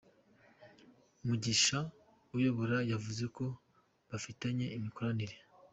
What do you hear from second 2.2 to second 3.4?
uyobora yavuze